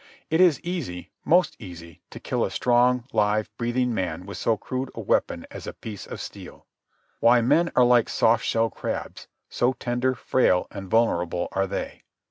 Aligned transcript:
It 0.31 0.41
is 0.41 0.59
easy, 0.61 1.11
most 1.23 1.55
easy, 1.59 2.01
to 2.09 2.19
kill 2.19 2.43
a 2.43 2.49
strong, 2.49 3.03
live, 3.13 3.55
breathing 3.59 3.93
man 3.93 4.25
with 4.25 4.39
so 4.39 4.57
crude 4.57 4.89
a 4.95 4.99
weapon 4.99 5.45
as 5.51 5.67
a 5.67 5.73
piece 5.73 6.07
of 6.07 6.19
steel. 6.19 6.65
Why, 7.19 7.41
men 7.41 7.71
are 7.75 7.85
like 7.85 8.09
soft 8.09 8.43
shell 8.43 8.71
crabs, 8.71 9.27
so 9.47 9.73
tender, 9.73 10.15
frail, 10.15 10.65
and 10.71 10.89
vulnerable 10.89 11.49
are 11.51 11.67
they. 11.67 12.01